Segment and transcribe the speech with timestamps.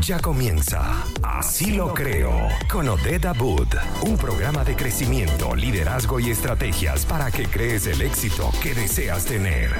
[0.00, 2.32] Ya comienza Así lo creo
[2.70, 3.68] con Odette Abud,
[4.02, 9.70] un programa de crecimiento, liderazgo y estrategias para que crees el éxito que deseas tener.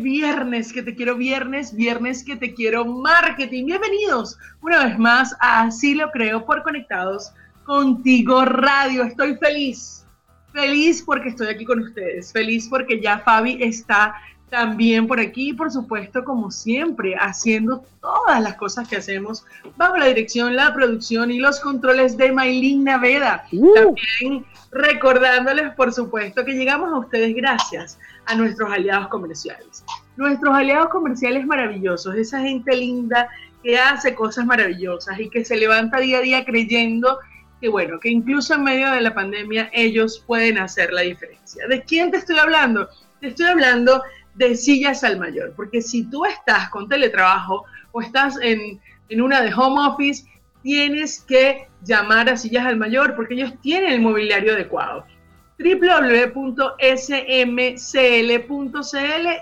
[0.00, 3.66] Viernes que te quiero viernes, viernes que te quiero marketing.
[3.66, 7.32] Bienvenidos una vez más a Así lo creo por Conectados
[7.64, 9.04] contigo Radio.
[9.04, 10.06] Estoy feliz,
[10.52, 14.14] feliz porque estoy aquí con ustedes, feliz porque ya Fabi está
[14.48, 19.44] también por aquí, por supuesto, como siempre, haciendo todas las cosas que hacemos
[19.76, 23.44] bajo la dirección, la producción y los controles de Maylin Naveda.
[23.52, 23.74] Uh.
[23.74, 27.98] También recordándoles, por supuesto, que llegamos a ustedes gracias
[28.30, 29.84] a nuestros aliados comerciales.
[30.16, 33.28] Nuestros aliados comerciales maravillosos, esa gente linda
[33.62, 37.18] que hace cosas maravillosas y que se levanta día a día creyendo
[37.60, 41.66] que bueno, que incluso en medio de la pandemia ellos pueden hacer la diferencia.
[41.68, 42.88] ¿De quién te estoy hablando?
[43.20, 44.02] Te estoy hablando
[44.34, 49.42] de sillas al mayor, porque si tú estás con teletrabajo o estás en, en una
[49.42, 50.24] de home office,
[50.62, 55.04] tienes que llamar a sillas al mayor porque ellos tienen el mobiliario adecuado
[55.60, 56.88] www.smcl.cl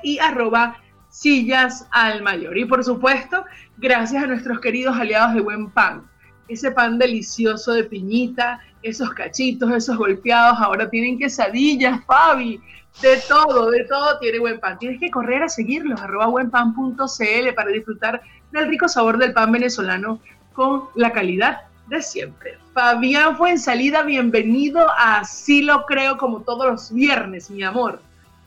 [0.03, 0.77] y arroba
[1.09, 2.59] sillas al mayor.
[2.59, 3.45] Y por supuesto,
[3.77, 6.09] gracias a nuestros queridos aliados de Buen Pan.
[6.49, 12.61] Ese pan delicioso de piñita, esos cachitos, esos golpeados, ahora tienen quesadillas, Fabi,
[13.03, 14.79] de todo, de todo tiene Buen Pan.
[14.79, 20.21] Tienes que correr a seguirlos, arroba buenpan.cl para disfrutar del rico sabor del pan venezolano
[20.53, 22.59] con la calidad de siempre.
[22.75, 28.01] Fabián fue en salida, bienvenido a Así lo creo como todos los viernes, mi amor.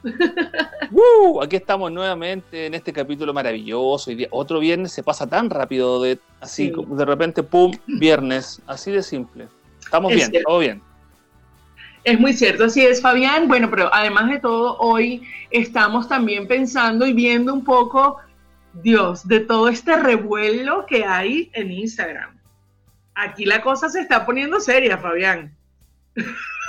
[0.92, 4.12] Uh, aquí estamos nuevamente en este capítulo maravilloso.
[4.12, 6.72] Día- otro viernes se pasa tan rápido, de, así Sí.
[6.74, 9.48] como de repente, pum, viernes, así de simple.
[9.80, 10.50] Estamos Es bien, cierto.
[10.50, 10.82] todo bien.
[12.04, 13.48] Es muy cierto, así es, Fabián.
[13.48, 18.18] Bueno, pero además de todo, hoy estamos también pensando y viendo un poco,
[18.74, 22.32] Dios, de todo este revuelo que hay en Instagram.
[23.16, 25.56] Aquí la cosa se está poniendo seria, Fabián.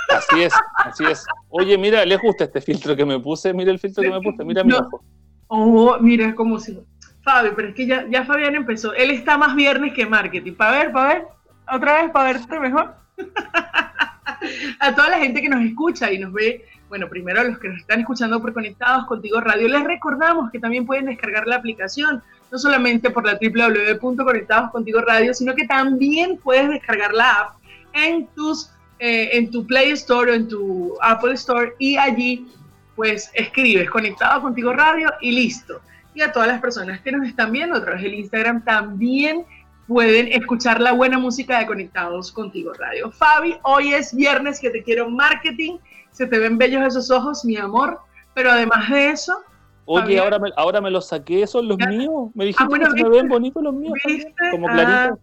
[0.09, 1.25] Así es, así es.
[1.49, 3.53] Oye, mira, ¿les gusta este filtro que me puse?
[3.53, 4.79] Mira el filtro que me puse, mira mi No.
[4.79, 5.03] ojo.
[5.47, 6.77] Oh, mira, como si...
[7.23, 8.93] Fabi, pero es que ya, ya Fabián empezó.
[8.93, 10.53] Él está más viernes que marketing.
[10.55, 11.27] Para ver, para ver.
[11.71, 12.95] Otra vez, para verte mejor.
[14.79, 17.69] a toda la gente que nos escucha y nos ve, bueno, primero a los que
[17.69, 22.21] nos están escuchando por Conectados Contigo Radio, les recordamos que también pueden descargar la aplicación,
[22.53, 27.55] no solamente por la www.conectadoscontigo radio, sino que también puedes descargar la app
[27.93, 28.69] en tus
[28.99, 32.47] eh, en tu Play Store o en tu Apple Store y allí
[32.95, 35.81] pues escribes Conectado Contigo Radio y listo.
[36.13, 39.45] Y a todas las personas que nos están viendo a través del Instagram también
[39.87, 43.09] pueden escuchar la buena música de Conectados Contigo Radio.
[43.09, 45.79] Fabi, hoy es viernes que te quiero marketing,
[46.11, 47.99] se te ven bellos esos ojos, mi amor,
[48.35, 49.41] pero además de eso,
[49.85, 52.29] Oye, ahora me, ahora me los saqué, son los míos.
[52.35, 53.93] Me dijiste Ah, bueno, que se ven bonitos los míos.
[54.05, 54.31] ¿viste?
[54.51, 55.19] Como Ah, clarito.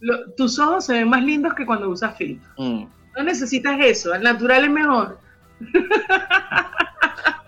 [0.00, 2.48] lo- tus ojos se ven más lindos que cuando usas filtro.
[2.58, 2.84] Mm.
[3.16, 5.18] No necesitas eso, al natural es mejor.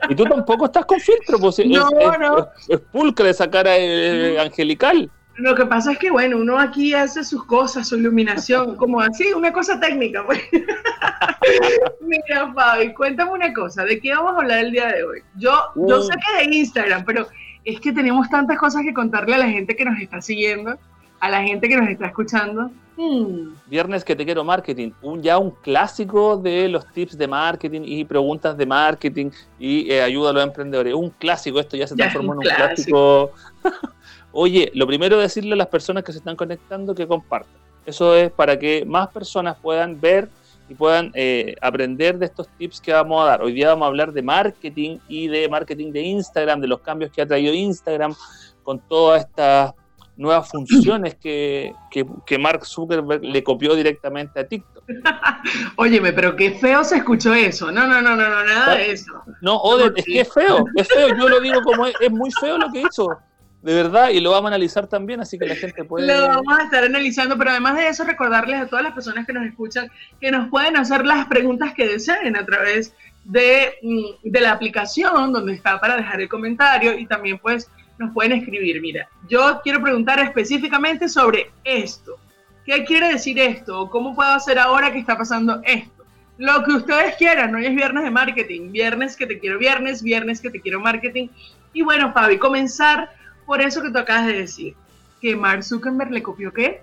[0.09, 2.39] Y tú tampoco estás con filtro, pues es, No, es- no.
[2.39, 5.11] es- es pulcra esa cara eh, angelical.
[5.39, 9.33] Lo que pasa es que, bueno, uno aquí hace sus cosas, su iluminación, como así,
[9.35, 10.41] una cosa técnica, pues.
[12.01, 15.21] Mira, Fabi, cuéntame una cosa, ¿de qué vamos a hablar el día de hoy?
[15.37, 16.03] Yo, yo Uh.
[16.03, 17.27] sé que de Instagram, pero
[17.65, 20.79] es que tenemos tantas cosas que contarle a la gente que nos está siguiendo,
[21.21, 22.71] a la gente que nos está escuchando.
[22.97, 27.83] Hmm, Viernes que te quiero marketing, un, ya un clásico de los tips de marketing
[27.85, 30.95] y preguntas de marketing y eh, ayuda a los emprendedores.
[30.95, 33.31] Un clásico, esto ya se Ya es transformó en un un clásico.
[34.39, 37.55] Oye, lo primero decirle a las personas que se están conectando que compartan.
[37.87, 40.29] Eso es para que más personas puedan ver
[40.69, 43.43] y puedan eh, aprender de estos tips que vamos a dar.
[43.43, 47.11] Hoy día vamos a hablar de marketing y de marketing de Instagram, de los cambios
[47.13, 48.15] que ha traído Instagram
[48.63, 49.73] con todas estas
[50.19, 54.85] nuevas funciones que, que, que Mark Zuckerberg le copió directamente a TikTok.
[55.77, 57.73] Óyeme, pero qué feo se escuchó eso.
[57.73, 59.13] No, no, no, no, no nada de eso.
[59.41, 62.31] No, Oder, es que es feo, es feo, yo lo digo como es, es muy
[62.33, 63.17] feo lo que hizo,
[63.63, 66.07] de verdad, y lo vamos a analizar también, así que la gente puede...
[66.07, 69.33] Lo vamos a estar analizando, pero además de eso, recordarles a todas las personas que
[69.33, 72.95] nos escuchan que nos pueden hacer las preguntas que deseen a través
[73.25, 77.69] de, mm, de la aplicación donde está para dejar el comentario y también pues
[77.99, 78.81] nos pueden escribir.
[78.81, 82.19] Mira, yo quiero preguntar específicamente sobre esto.
[82.65, 83.81] ¿Qué quiere decir esto?
[83.81, 86.05] ¿O ¿Cómo puedo hacer ahora que está pasando esto?
[86.39, 90.41] Lo que ustedes quieran, hoy es viernes de marketing, viernes que te quiero viernes, viernes
[90.41, 91.29] que te quiero marketing.
[91.73, 93.11] Y bueno, Fabi, comenzar
[93.47, 94.75] por eso que tú acabas de decir,
[95.21, 96.83] que Mark Zuckerberg le copió qué?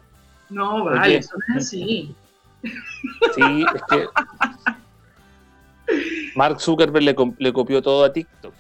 [0.50, 2.15] No, vale, eso no es así.
[3.36, 4.07] Sí, es que
[6.36, 8.54] Mark Zuckerberg le, le, copió todo a TikTok.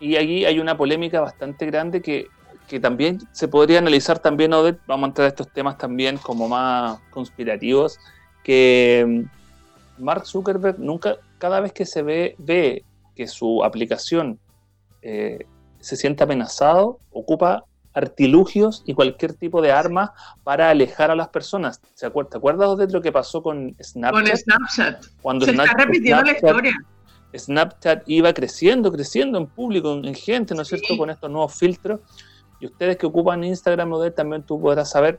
[0.00, 2.28] Y allí hay una polémica bastante grande que,
[2.68, 6.48] que también se podría analizar también, Odette, vamos a entrar a estos temas también como
[6.48, 7.98] más conspirativos,
[8.42, 12.84] que mm, Mark Zuckerberg nunca, cada vez que se ve, ve
[13.14, 14.38] que su aplicación
[15.02, 15.46] eh,
[15.80, 20.12] se siente amenazado, ocupa artilugios y cualquier tipo de arma
[20.44, 21.80] para alejar a las personas.
[21.98, 24.26] ¿Te acuerdas de lo que pasó con Snapchat?
[24.26, 25.06] Con Snapchat.
[25.22, 26.76] Cuando se está repitiendo la historia.
[27.34, 32.00] Snapchat iba creciendo, creciendo en público, en gente, ¿no es cierto?, con estos nuevos filtros.
[32.60, 35.18] Y ustedes que ocupan Instagram, también tú podrás saber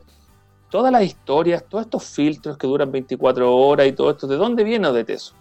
[0.70, 4.64] todas las historias, todos estos filtros que duran 24 horas y todo esto, ¿de dónde
[4.64, 5.34] viene de eso?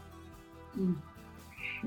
[0.75, 0.93] Mm.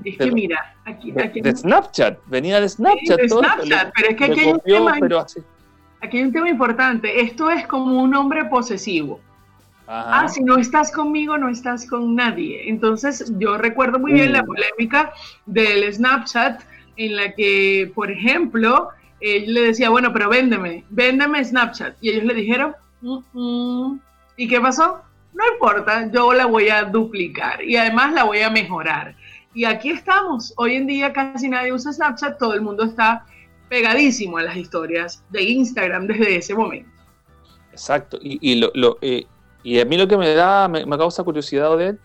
[0.03, 3.19] Es que mira, aquí, de, Snapchat, venía de Snapchat.
[3.19, 4.93] de Snapchat, pero es que aquí hay, un tema,
[6.01, 7.21] aquí hay un tema importante.
[7.21, 9.19] Esto es como un hombre posesivo.
[9.93, 12.69] Ah, si no estás conmigo, no estás con nadie.
[12.69, 14.45] Entonces, yo recuerdo muy bien la mm.
[14.45, 15.11] polémica
[15.45, 16.61] del Snapchat,
[16.95, 18.89] en la que, por ejemplo,
[19.19, 21.95] él le decía, bueno, pero véndeme, véndeme Snapchat.
[21.99, 22.73] Y ellos le dijeron,
[24.37, 25.01] ¿y qué pasó?
[25.33, 29.15] No importa, yo la voy a duplicar y además la voy a mejorar.
[29.53, 30.53] Y aquí estamos.
[30.57, 33.25] Hoy en día casi nadie usa Snapchat, todo el mundo está
[33.69, 36.89] pegadísimo a las historias de Instagram desde ese momento.
[37.71, 38.17] Exacto.
[38.21, 39.25] Y, lo, eh,
[39.81, 41.97] a mí lo que me da, me, causa curiosidad de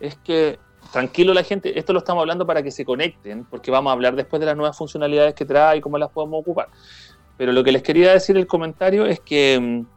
[0.00, 0.58] es que
[0.92, 4.16] tranquilo la gente, esto lo estamos hablando para que se conecten, porque vamos a hablar
[4.16, 6.68] después de las nuevas funcionalidades que trae y cómo las podemos ocupar.
[7.36, 9.93] Pero lo que les quería decir el comentario es que mm,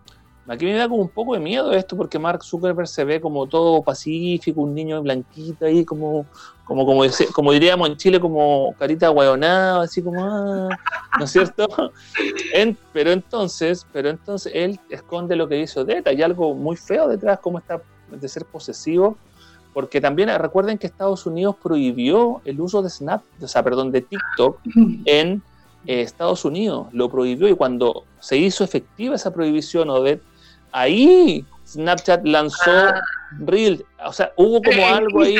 [0.48, 3.48] aquí me da como un poco de miedo esto, porque Mark Zuckerberg se ve como
[3.48, 6.26] todo pacífico, un niño blanquito ahí, como,
[6.66, 7.02] como, como,
[7.34, 10.70] como diríamos en Chile, como carita guayonada, así como, ah,
[11.20, 11.68] ¿no es cierto?
[12.94, 17.40] pero entonces, pero entonces él esconde lo que hizo Deta, hay algo muy feo detrás,
[17.40, 19.18] como está de ser posesivo
[19.78, 24.02] porque también recuerden que Estados Unidos prohibió el uso de Snap, o sea, perdón, de
[24.02, 24.60] TikTok
[25.06, 25.44] en
[25.86, 30.24] eh, Estados Unidos, lo prohibió y cuando se hizo efectiva esa prohibición, Odette,
[30.72, 33.02] ahí Snapchat lanzó ah.
[33.40, 35.36] Reels, o sea, hubo como algo ahí.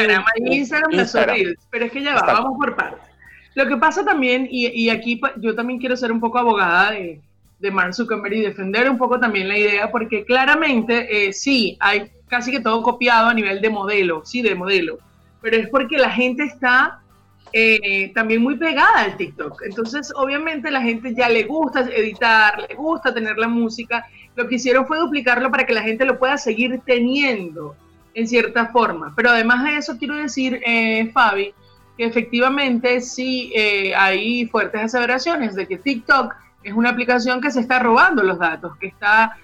[0.46, 3.00] Instagram lanzó Reels, pero es que ya va, vamos por partes.
[3.56, 7.20] Lo que pasa también, y, y, aquí yo también quiero ser un poco abogada de,
[7.60, 12.12] de Mark Zuckerberg y defender un poco también la idea, porque claramente eh, sí, hay
[12.28, 15.00] casi que todo copiado a nivel de modelo, sí, de modelo,
[15.42, 17.00] pero es porque la gente está
[17.54, 19.62] eh, también muy pegada al TikTok.
[19.64, 24.06] Entonces, obviamente, la gente ya le gusta editar, le gusta tener la música.
[24.36, 27.76] Lo que hicieron fue duplicarlo para que la gente lo pueda seguir teniendo
[28.14, 29.14] en cierta forma.
[29.16, 31.54] Pero además de eso, quiero decir, eh, Fabi,
[31.98, 37.62] que efectivamente sí eh, hay fuertes aseveraciones de que TikTok es una aplicación que se
[37.62, 39.38] está robando los datos, que está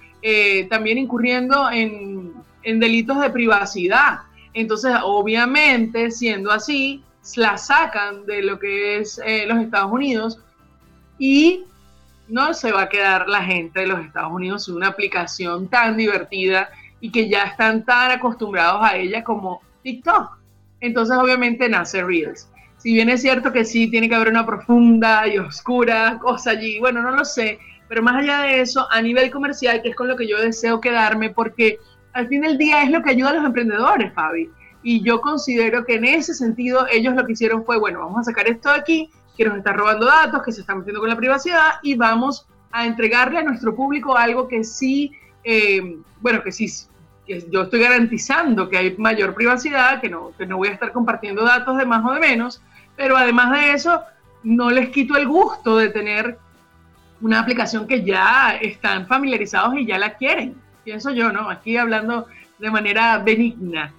[0.70, 2.32] también incurriendo en
[2.64, 4.20] en delitos de privacidad.
[4.52, 7.02] Entonces, obviamente, siendo así,
[7.36, 10.40] la sacan de lo que es eh, los Estados Unidos
[11.18, 11.64] y
[12.28, 15.96] no se va a quedar la gente de los Estados Unidos en una aplicación tan
[15.96, 20.38] divertida y que ya están tan acostumbrados a ella como TikTok.
[20.80, 22.48] Entonces, obviamente, nace Reels.
[22.78, 26.78] Si bien es cierto que sí tiene que haber una profunda y oscura cosa allí,
[26.80, 30.08] bueno, no lo sé, pero más allá de eso, a nivel comercial, que es con
[30.08, 31.78] lo que yo deseo quedarme, porque
[32.12, 34.50] al fin del día es lo que ayuda a los emprendedores, Fabi.
[34.84, 38.24] Y yo considero que en ese sentido ellos lo que hicieron fue, bueno, vamos a
[38.24, 41.16] sacar esto de aquí, que nos está robando datos, que se está metiendo con la
[41.16, 45.12] privacidad y vamos a entregarle a nuestro público algo que sí,
[45.42, 46.70] eh, bueno, que sí,
[47.50, 51.42] yo estoy garantizando que hay mayor privacidad, que no, que no voy a estar compartiendo
[51.44, 52.62] datos de más o de menos,
[52.94, 54.02] pero además de eso,
[54.42, 56.38] no les quito el gusto de tener
[57.20, 61.50] una aplicación que ya están familiarizados y ya la quieren pienso yo, ¿no?
[61.50, 63.92] Aquí hablando de manera benigna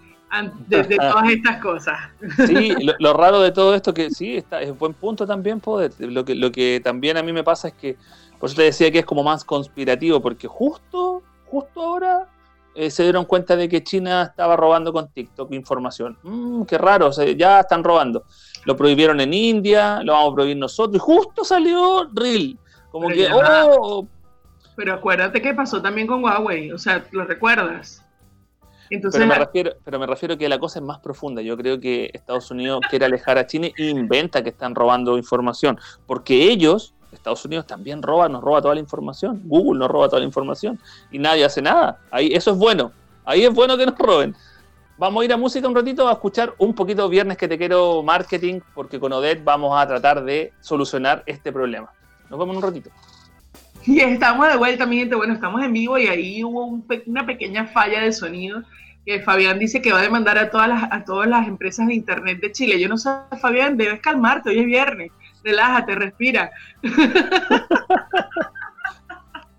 [0.67, 1.97] de, todas estas cosas.
[2.47, 5.91] Sí, lo, raro de todo esto que sí, está, es buen punto también, poder.
[5.99, 7.97] Lo que, lo que también a mí me pasa es que,
[8.39, 12.27] por eso te decía que es como más conspirativo, porque justo, justo ahora
[12.75, 16.17] eh, se dieron cuenta de que China estaba robando con TikTok información.
[16.23, 18.23] Mm, qué raro, ya están robando.
[18.65, 22.57] Lo prohibieron en India, lo vamos a prohibir nosotros, y justo salió Reel.
[22.91, 24.07] Como que, oh,
[24.75, 28.04] pero acuérdate que pasó también con Huawei, o sea, ¿lo recuerdas?
[28.89, 31.41] Entonces, pero, me refiero, pero me refiero que la cosa es más profunda.
[31.41, 35.79] Yo creo que Estados Unidos quiere alejar a China e inventa que están robando información,
[36.05, 39.41] porque ellos, Estados Unidos también roba, nos roba toda la información.
[39.45, 40.79] Google nos roba toda la información
[41.11, 41.99] y nadie hace nada.
[42.11, 42.91] Ahí eso es bueno.
[43.23, 44.35] Ahí es bueno que nos roben.
[44.97, 48.01] Vamos a ir a música un ratito a escuchar un poquito Viernes que te quiero
[48.01, 51.91] marketing, porque con Odette vamos a tratar de solucionar este problema.
[52.29, 52.89] Nos vemos un ratito.
[53.87, 55.15] Y estamos de vuelta, mi gente.
[55.15, 58.63] Bueno, estamos en vivo y ahí hubo una pequeña falla de sonido.
[59.05, 61.93] Que Fabián dice que va a demandar a todas, las, a todas las empresas de
[61.93, 62.79] Internet de Chile.
[62.79, 65.11] Yo no sé, Fabián, debes calmarte, hoy es viernes.
[65.43, 66.49] Relájate, respira.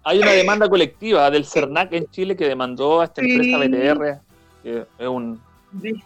[0.02, 4.20] Hay una demanda colectiva del CERNAC en Chile que demandó a esta empresa BTR,
[4.62, 5.40] que es un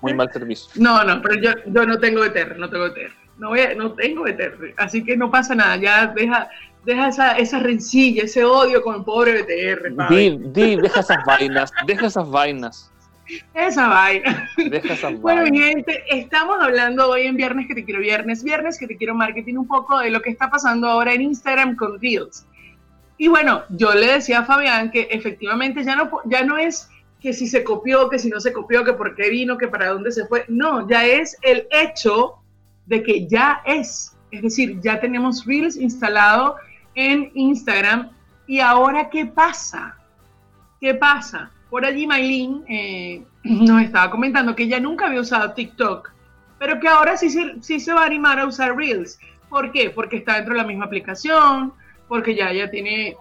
[0.00, 0.70] muy mal servicio.
[0.76, 3.12] No, no, pero yo, yo no tengo BTR, no tengo BTR.
[3.38, 5.76] No, voy no tengo BTR, así que no pasa nada.
[5.76, 6.48] Ya deja,
[6.84, 10.08] deja esa, esa rencilla, ese odio con el pobre BTR.
[10.08, 12.90] Di, di, deja esas vainas, deja esas vainas.
[13.54, 14.50] Esa vaina.
[14.56, 18.78] Deja esa bueno, mi gente, estamos hablando hoy en Viernes que te quiero Viernes, Viernes
[18.78, 22.00] que te quiero Marketing, un poco de lo que está pasando ahora en Instagram con
[22.00, 22.46] Reels.
[23.18, 26.88] Y bueno, yo le decía a Fabián que efectivamente ya no, ya no es
[27.20, 29.90] que si se copió, que si no se copió, que por qué vino, que para
[29.90, 30.44] dónde se fue.
[30.49, 32.37] No, ya es el hecho
[32.87, 34.16] de que ya es.
[34.30, 36.56] Es decir, ya tenemos Reels instalado
[36.94, 38.11] en Instagram.
[38.47, 39.97] ¿Y ahora qué pasa?
[40.80, 41.50] ¿Qué pasa?
[41.68, 46.11] Por allí Maylin eh, nos estaba comentando que ella nunca había usado TikTok,
[46.59, 47.30] pero que ahora sí,
[47.61, 49.18] sí se va a animar a usar Reels.
[49.49, 49.90] ¿Por qué?
[49.90, 51.73] Porque está dentro de la misma aplicación,
[52.09, 53.16] porque ya ella tiene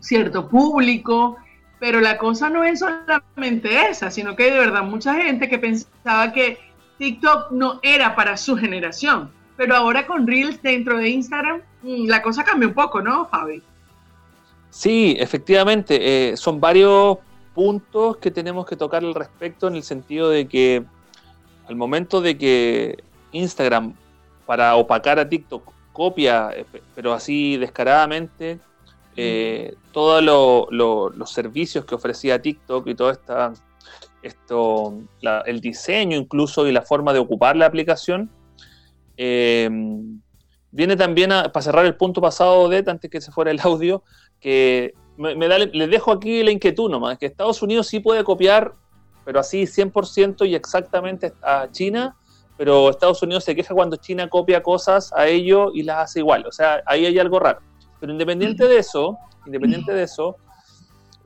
[0.00, 1.36] cierto público,
[1.78, 5.58] pero la cosa no es solamente esa, sino que hay de verdad mucha gente que
[5.58, 6.58] pensaba que
[6.98, 9.30] TikTok no era para su generación.
[9.56, 13.62] Pero ahora con Reels dentro de Instagram, la cosa cambia un poco, ¿no, Fabi?
[14.70, 17.18] Sí, efectivamente, eh, son varios
[17.54, 20.84] puntos que tenemos que tocar al respecto en el sentido de que
[21.68, 23.94] al momento de que Instagram,
[24.46, 28.58] para opacar a TikTok, copia, eh, pero así descaradamente,
[29.16, 33.52] eh, todos los servicios que ofrecía TikTok y todo esta,
[34.22, 34.98] esto,
[35.44, 38.30] el diseño incluso y la forma de ocupar la aplicación,
[39.16, 39.68] eh,
[40.72, 44.02] viene también a, para cerrar el punto pasado de antes que se fuera el audio,
[44.40, 48.74] que me, les dejo aquí la inquietud nomás, que Estados Unidos sí puede copiar,
[49.24, 52.16] pero así 100% y exactamente a China,
[52.56, 56.46] pero Estados Unidos se queja cuando China copia cosas a ellos y las hace igual.
[56.46, 57.60] O sea, ahí hay algo raro.
[58.00, 60.36] Pero independiente de eso, independiente de eso,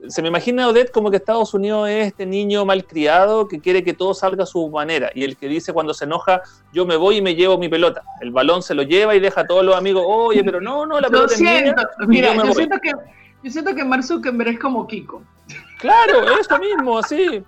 [0.09, 3.95] se me imagina Odette como que Estados Unidos es este niño malcriado que quiere que
[3.95, 7.17] todo salga a su manera y el que dice cuando se enoja, yo me voy
[7.17, 8.03] y me llevo mi pelota.
[8.21, 11.01] El balón se lo lleva y deja a todos los amigos, oye, pero no, no,
[11.01, 11.75] la pelota es mía.
[12.07, 12.93] Mira, yo, siento que,
[13.43, 15.23] yo siento que Mark Zuckerberg es como Kiko.
[15.79, 17.43] Claro, eso mismo, así.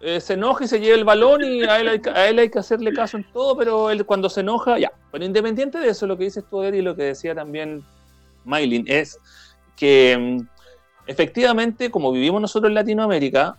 [0.00, 3.16] Eh, se enoja y se lleva el balón y a él, hay, que hacerle caso
[3.16, 4.92] en todo, pero él cuando se enoja, ya.
[5.10, 7.82] Pero independiente de eso, lo que dices tú, y lo que decía también
[8.44, 9.18] Maylin, es
[9.74, 10.55] que mm,
[11.06, 13.56] efectivamente, como vivimos nosotros en Latinoamérica,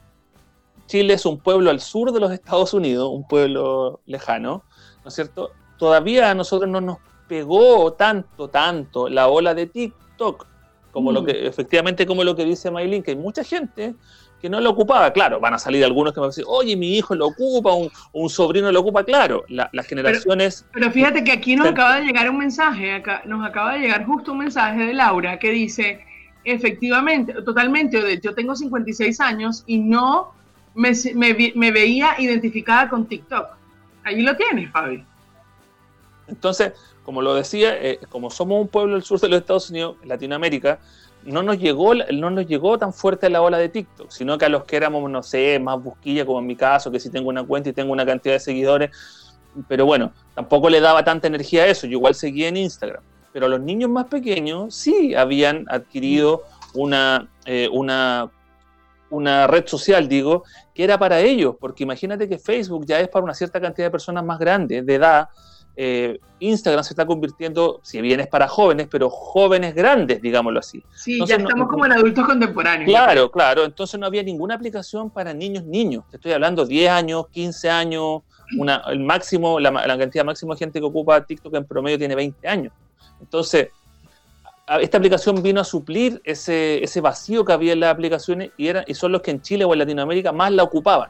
[0.88, 4.64] Chile es un pueblo al sur de los Estados Unidos, un pueblo lejano,
[5.04, 5.52] ¿no es cierto?
[5.78, 10.48] Todavía a nosotros no nos pegó tanto, tanto la ola de TikTok,
[10.92, 11.26] como lo mm.
[11.26, 13.96] que, efectivamente, como lo que dice Maylin, que hay mucha gente
[14.42, 15.12] que no lo ocupaba.
[15.12, 17.74] Claro, van a salir algunos que me van a decir, oye, mi hijo lo ocupa,
[17.74, 19.04] un, un sobrino lo ocupa.
[19.04, 20.66] Claro, las generaciones.
[20.74, 24.06] Pero, fíjate que aquí nos acaba de llegar un mensaje, acá, nos acaba de llegar
[24.06, 26.06] justo un mensaje de Laura que dice:
[26.52, 30.34] efectivamente, totalmente, yo tengo 56 años y no
[30.74, 30.92] me,
[31.56, 33.48] me, veía identificada con TikTok.
[34.04, 35.04] Allí lo tienes, Fabi.
[36.28, 36.74] Entonces,
[37.04, 40.80] como lo decía, eh, como somos un pueblo del sur de los Estados Unidos, Latinoamérica,
[41.24, 44.50] no nos llegó, no nos llegó tan fuerte la ola de TikTok, sino que a
[44.50, 47.44] los que éramos, no sé, más busquilla, como en mi caso, que si tengo una
[47.44, 48.92] cuenta y tengo una cantidad de seguidores,
[49.68, 53.04] pero bueno, tampoco le daba tanta energía a eso, yo igual seguía en Instagram.
[53.38, 56.42] Pero los niños más pequeños sí habían adquirido
[56.74, 58.32] una, eh, una,
[59.12, 63.24] una red social, digo, que era para ellos, porque imagínate que Facebook ya es para
[63.24, 65.30] una cierta cantidad de personas más grandes, de edad,
[65.76, 70.84] eh, Instagram se está convirtiendo, si bien es para jóvenes, pero jóvenes grandes, digámoslo así.
[70.96, 72.90] Sí, ya estamos como en adultos contemporáneos.
[72.90, 73.66] Claro, claro.
[73.66, 76.06] Entonces no había ninguna aplicación para niños, niños.
[76.10, 78.22] Te estoy hablando 10 años, 15 años,
[78.58, 82.48] una, el máximo, la, cantidad máxima de gente que ocupa TikTok en promedio tiene 20
[82.48, 82.74] años.
[83.20, 83.70] Entonces,
[84.82, 88.84] esta aplicación vino a suplir ese, ese vacío que había en las aplicaciones y, era,
[88.86, 91.10] y son los que en Chile o en Latinoamérica más la ocupaban.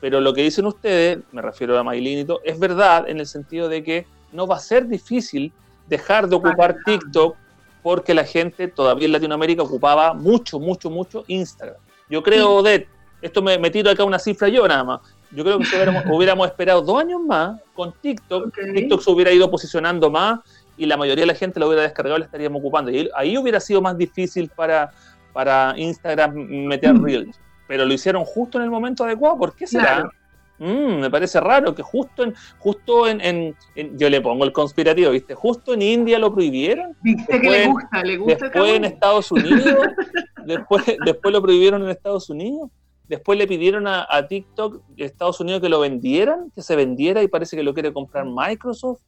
[0.00, 3.26] Pero lo que dicen ustedes, me refiero a Maylin y todo, es verdad en el
[3.26, 5.52] sentido de que no va a ser difícil
[5.86, 7.36] dejar de ocupar TikTok
[7.82, 11.76] porque la gente todavía en Latinoamérica ocupaba mucho, mucho, mucho Instagram.
[12.10, 12.88] Yo creo, Odette,
[13.22, 15.00] esto me, tiro acá una cifra yo nada más.
[15.30, 15.76] Yo creo que si
[16.10, 20.40] hubiéramos, esperado dos años más con TikTok, TikTok se hubiera ido posicionando más
[20.78, 22.90] y la mayoría de la gente lo hubiera descargado y la estaríamos ocupando.
[22.90, 24.90] Y ahí hubiera sido más difícil para,
[25.32, 29.38] para Instagram meter Reels pero lo hicieron justo en el momento adecuado.
[29.38, 30.10] ¿Por qué será?
[30.58, 33.54] Mm, me parece raro que justo en, justo en,
[33.94, 35.34] yo le pongo el conspirativo, ¿viste?
[35.36, 36.96] Justo en India lo prohibieron.
[37.00, 38.48] Viste que le gusta, le gusta.
[38.48, 39.86] Después en Estados Unidos,
[40.46, 42.70] después, después lo prohibieron en Estados Unidos.
[43.06, 47.28] Después le pidieron a, TikTok de Estados Unidos que lo vendieran, que se vendiera y
[47.28, 49.00] parece que lo quiere comprar Microsoft.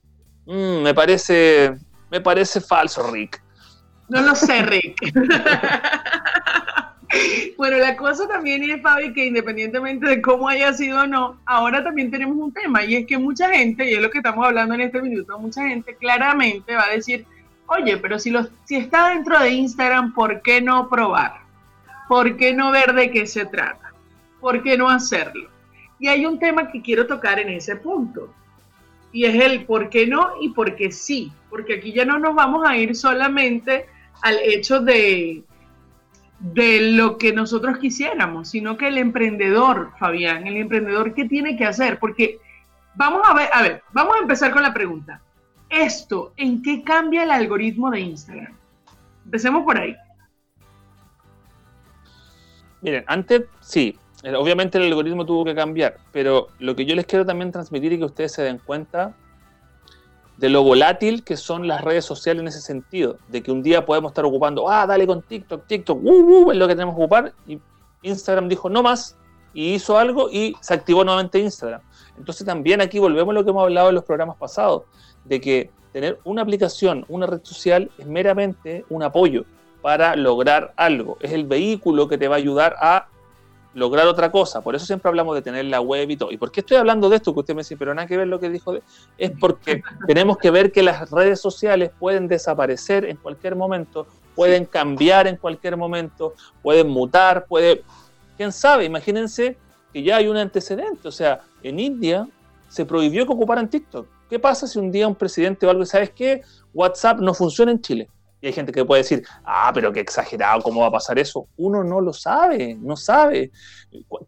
[0.46, 1.76] Mm, me parece,
[2.10, 3.42] me parece falso, Rick.
[4.08, 5.12] No lo sé, Rick.
[7.56, 11.82] bueno, la cosa también es, Fabi, que independientemente de cómo haya sido o no, ahora
[11.82, 14.74] también tenemos un tema y es que mucha gente, y es lo que estamos hablando
[14.74, 17.26] en este minuto, mucha gente claramente va a decir,
[17.66, 21.40] oye, pero si, los, si está dentro de Instagram, ¿por qué no probar?
[22.08, 23.92] ¿Por qué no ver de qué se trata?
[24.40, 25.48] ¿Por qué no hacerlo?
[25.98, 28.32] Y hay un tema que quiero tocar en ese punto.
[29.12, 31.32] Y es el por qué no y por qué sí.
[31.48, 33.86] Porque aquí ya no nos vamos a ir solamente
[34.22, 35.42] al hecho de,
[36.40, 41.66] de lo que nosotros quisiéramos, sino que el emprendedor, Fabián, el emprendedor, ¿qué tiene que
[41.66, 41.98] hacer?
[41.98, 42.38] Porque
[42.94, 45.20] vamos a ver, a ver, vamos a empezar con la pregunta.
[45.68, 48.54] ¿Esto en qué cambia el algoritmo de Instagram?
[49.24, 49.94] Empecemos por ahí.
[52.80, 57.24] Miren, antes sí, obviamente el algoritmo tuvo que cambiar, pero lo que yo les quiero
[57.24, 59.14] también transmitir y que ustedes se den cuenta
[60.36, 63.84] de lo volátil que son las redes sociales en ese sentido, de que un día
[63.84, 67.02] podemos estar ocupando, ah, dale con TikTok, TikTok, uh, uh, es lo que tenemos que
[67.02, 67.58] ocupar, y
[68.02, 69.16] Instagram dijo no más,
[69.52, 71.82] y hizo algo y se activó nuevamente Instagram.
[72.16, 74.84] Entonces también aquí volvemos a lo que hemos hablado en los programas pasados,
[75.24, 79.44] de que tener una aplicación, una red social es meramente un apoyo
[79.82, 83.08] para lograr algo, es el vehículo que te va a ayudar a
[83.74, 84.60] lograr otra cosa.
[84.60, 86.30] Por eso siempre hablamos de tener la web y todo.
[86.32, 87.32] ¿Y por qué estoy hablando de esto?
[87.32, 88.74] Que usted me dice, pero nada que ver lo que dijo.
[89.18, 94.64] Es porque tenemos que ver que las redes sociales pueden desaparecer en cualquier momento, pueden
[94.64, 97.82] cambiar en cualquier momento, pueden mutar, puede...
[98.36, 98.84] ¿Quién sabe?
[98.84, 99.56] Imagínense
[99.92, 101.06] que ya hay un antecedente.
[101.06, 102.26] O sea, en India
[102.68, 104.06] se prohibió que ocuparan TikTok.
[104.30, 106.42] ¿Qué pasa si un día un presidente o algo, ¿sabes qué?
[106.72, 108.08] WhatsApp no funciona en Chile
[108.40, 111.46] y hay gente que puede decir, ah, pero qué exagerado, ¿cómo va a pasar eso?
[111.58, 113.50] Uno no lo sabe, no sabe.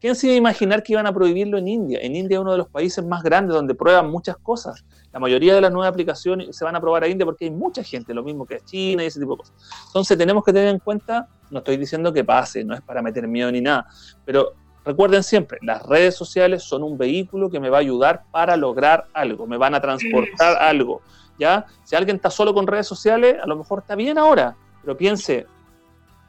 [0.01, 1.99] ¿Quién se iba a imaginar que iban a prohibirlo en India?
[2.03, 4.85] En India es uno de los países más grandes donde prueban muchas cosas.
[5.13, 7.83] La mayoría de las nuevas aplicaciones se van a probar a India porque hay mucha
[7.83, 9.55] gente, lo mismo que China y ese tipo de cosas.
[9.87, 13.27] Entonces tenemos que tener en cuenta, no estoy diciendo que pase, no es para meter
[13.27, 13.87] miedo ni nada,
[14.25, 14.53] pero
[14.85, 19.07] recuerden siempre, las redes sociales son un vehículo que me va a ayudar para lograr
[19.15, 21.03] algo, me van a transportar algo
[21.39, 21.67] ¿ya?
[21.85, 25.47] Si alguien está solo con redes sociales, a lo mejor está bien ahora, pero piense,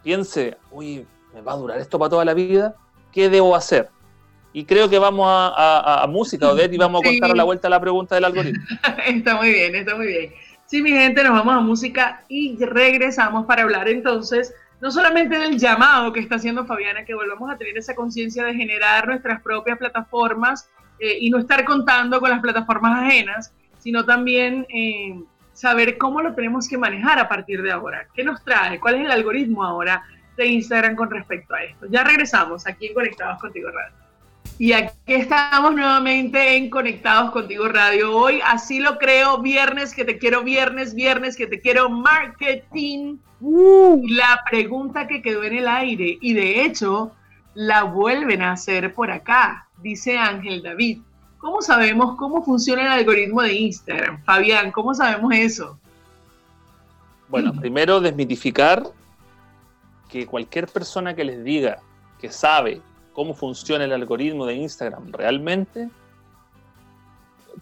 [0.03, 2.75] piense, uy, ¿me va a durar esto para toda la vida?
[3.11, 3.89] ¿Qué debo hacer?
[4.53, 7.79] Y creo que vamos a, música, Odette, y vamos a contar la vuelta a la
[7.79, 8.63] pregunta del algoritmo.
[9.07, 10.33] está muy bien, está muy bien.
[10.65, 15.57] Sí, mi gente, nos vamos a música y regresamos para hablar entonces no solamente del
[15.57, 19.77] llamado que está haciendo Fabiana, que volvamos a tener esa conciencia de generar nuestras propias
[19.77, 26.21] plataformas eh, y no estar contando con las plataformas ajenas, sino también eh, saber cómo
[26.21, 28.07] lo tenemos que manejar a partir de ahora.
[28.13, 28.79] ¿Qué nos trae?
[28.79, 30.03] ¿Cuál es el algoritmo ahora
[30.37, 31.87] de Instagram con respecto a esto?
[31.89, 33.93] Ya regresamos aquí en Conectados Contigo Radio.
[34.57, 38.15] Y aquí estamos nuevamente en Conectados Contigo Radio.
[38.15, 43.17] Hoy, así lo creo, viernes que te quiero, viernes, viernes que te quiero, marketing.
[43.45, 44.01] Uh.
[44.07, 47.11] la pregunta que quedó en el aire, y de hecho
[47.53, 51.01] la vuelven a hacer por acá, dice Ángel David.
[51.43, 54.23] ¿Cómo sabemos cómo funciona el algoritmo de Instagram?
[54.23, 55.77] Fabián, ¿cómo sabemos eso?
[57.27, 58.82] Bueno, primero desmitificar
[60.08, 61.79] que cualquier persona que les diga
[62.21, 65.89] que sabe cómo funciona el algoritmo de Instagram realmente,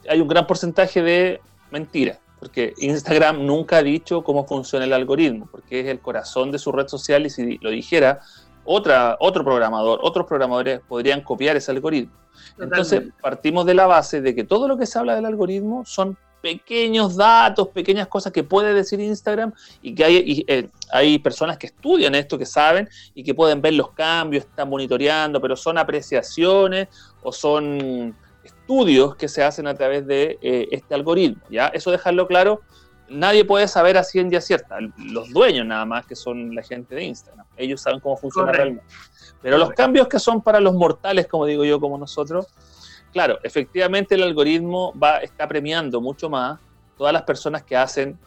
[0.07, 1.41] hay un gran porcentaje de
[1.71, 6.59] mentira, porque Instagram nunca ha dicho cómo funciona el algoritmo, porque es el corazón de
[6.59, 8.19] su red social y si lo dijera,
[8.63, 12.13] otra, otro programador, otros programadores podrían copiar ese algoritmo.
[12.59, 16.17] Entonces, partimos de la base de que todo lo que se habla del algoritmo son
[16.41, 21.67] pequeños datos, pequeñas cosas que puede decir Instagram y que hay, eh, hay personas que
[21.67, 26.87] estudian esto, que saben y que pueden ver los cambios, están monitoreando, pero son apreciaciones
[27.21, 31.43] o son estudios que se hacen a través de eh, este algoritmo.
[31.49, 31.67] ¿ya?
[31.67, 32.61] Eso dejarlo claro
[33.11, 37.03] nadie puede saber a ciencia cierta, los dueños nada más, que son la gente de
[37.03, 37.45] Instagram.
[37.57, 38.85] Ellos saben cómo funciona realmente.
[39.41, 42.47] Pero los cambios que son para los mortales, como digo yo, como nosotros,
[43.11, 46.59] claro, efectivamente el algoritmo va, está premiando mucho más
[46.97, 48.17] todas las personas que hacen,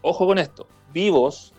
[0.00, 1.52] ojo con esto, vivos,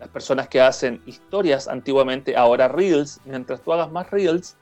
[0.00, 4.56] las personas que hacen historias antiguamente, ahora reels, mientras tú hagas más reels,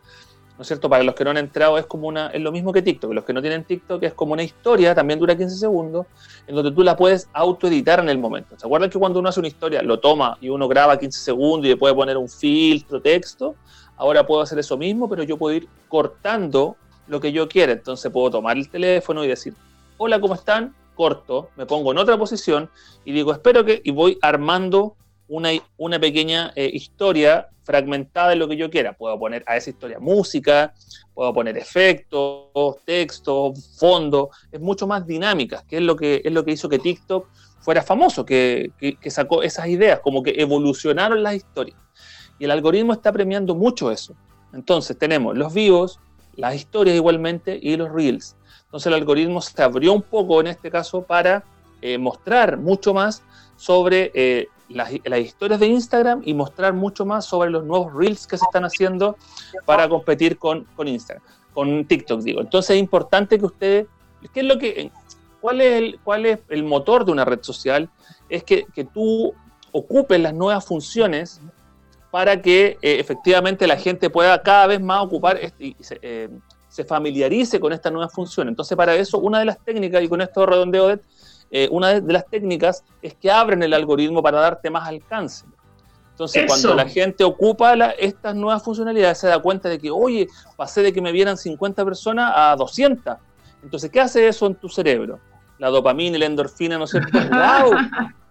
[0.57, 0.89] ¿no es cierto?
[0.89, 3.25] Para los que no han entrado es como una, es lo mismo que TikTok, los
[3.25, 6.07] que no tienen TikTok es como una historia, también dura 15 segundos,
[6.47, 8.59] en donde tú la puedes autoeditar en el momento.
[8.59, 11.67] ¿Se acuerdan que cuando uno hace una historia, lo toma y uno graba 15 segundos
[11.67, 13.55] y le puede poner un filtro, texto?
[13.97, 17.73] Ahora puedo hacer eso mismo, pero yo puedo ir cortando lo que yo quiera.
[17.73, 19.55] Entonces puedo tomar el teléfono y decir,
[19.99, 20.75] hola, ¿cómo están?
[20.95, 22.71] Corto, me pongo en otra posición
[23.05, 24.97] y digo, espero que, y voy armando
[25.29, 28.93] una, pequeña eh, historia fragmentada de lo que yo quiera.
[28.93, 30.73] Puedo poner a esa historia música,
[31.15, 36.45] puedo poner efectos, textos, fondo, es mucho más dinámica, que es lo que, es lo
[36.45, 37.29] que hizo que TikTok
[37.61, 41.77] fuera famoso, que, que, sacó esas ideas, como que evolucionaron las historias.
[42.39, 44.15] Y el algoritmo está premiando mucho eso.
[44.53, 45.99] Entonces tenemos los vivos,
[46.37, 48.37] las historias igualmente y los reels.
[48.67, 51.45] Entonces el algoritmo se abrió un poco en este caso para
[51.83, 53.23] eh, mostrar mucho más
[53.57, 58.37] sobre eh, las, historias de Instagram y mostrar mucho más sobre los nuevos reels que
[58.37, 59.17] se están haciendo
[59.65, 62.41] para competir con, con Instagram, con TikTok, digo.
[62.41, 63.87] Entonces es importante que ustedes,
[64.33, 64.91] ¿qué es lo que,
[65.41, 67.89] cuál es el, cuál es el motor de una red social?
[68.29, 69.35] Es que, que tú
[69.73, 71.41] ocupes las nuevas funciones
[72.11, 76.31] para que eh, efectivamente la gente pueda cada vez más ocupar y se, eh,
[76.69, 78.49] se, familiarice con esta nueva función.
[78.49, 81.01] Entonces, para eso, una de las técnicas, y con esto redondeo de
[81.51, 85.45] eh, una de las técnicas es que abren el algoritmo para darte más alcance.
[86.11, 90.83] Entonces, cuando la gente ocupa estas nuevas funcionalidades, se da cuenta de que, oye, pasé
[90.83, 93.17] de que me vieran 50 personas a 200.
[93.63, 95.21] Entonces, ¿qué hace eso en tu cerebro?
[95.59, 97.11] La dopamina y la endorfina, ¿no es cierto?
[97.31, 97.77] ¡Wow!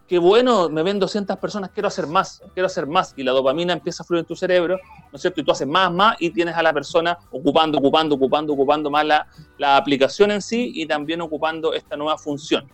[0.07, 3.13] qué bueno, me ven 200 personas, quiero hacer más, quiero hacer más.
[3.17, 4.77] Y la dopamina empieza a fluir en tu cerebro,
[5.11, 5.41] ¿no es cierto?
[5.41, 9.05] Y tú haces más, más y tienes a la persona ocupando, ocupando, ocupando, ocupando más
[9.05, 12.67] la, la aplicación en sí y también ocupando esta nueva función.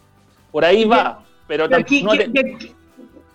[0.51, 2.05] Por ahí va, pero aquí,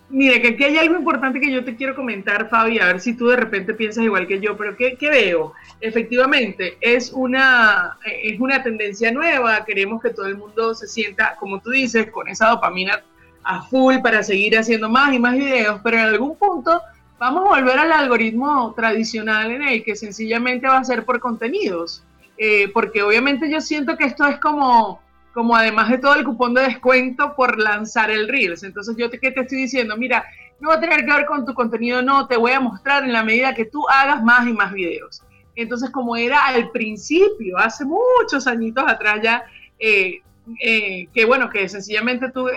[0.09, 3.17] Mire, que aquí hay algo importante que yo te quiero comentar, Fabi, a ver si
[3.17, 5.53] tú de repente piensas igual que yo, pero ¿qué, qué veo?
[5.81, 11.59] Efectivamente, es una, es una tendencia nueva, queremos que todo el mundo se sienta, como
[11.59, 13.03] tú dices, con esa dopamina
[13.43, 16.81] a full para seguir haciendo más y más videos, pero en algún punto
[17.19, 22.01] vamos a volver al algoritmo tradicional en el que sencillamente va a ser por contenidos,
[22.37, 25.01] eh, porque obviamente yo siento que esto es como
[25.37, 28.63] como además de todo el cupón de descuento por lanzar el Reels.
[28.63, 29.95] Entonces yo te, ¿qué te estoy diciendo?
[29.95, 30.25] Mira,
[30.59, 33.13] no va a tener que ver con tu contenido, no, te voy a mostrar en
[33.13, 35.21] la medida que tú hagas más y más videos.
[35.55, 39.43] Entonces, como era al principio, hace muchos añitos atrás ya,
[39.77, 40.23] eh,
[40.59, 42.47] eh, que bueno, que sencillamente tú,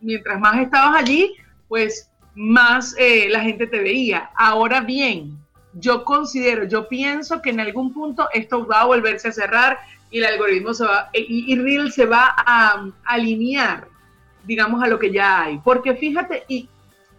[0.00, 1.34] mientras más estabas allí,
[1.66, 4.30] pues más eh, la gente te veía.
[4.36, 5.36] Ahora bien,
[5.72, 9.80] yo considero, yo pienso que en algún punto esto va a volverse a cerrar
[10.10, 13.86] y el algoritmo se va, y, Reel se va a, alinear,
[14.44, 15.58] digamos, a lo que ya hay.
[15.58, 16.68] Porque fíjate, y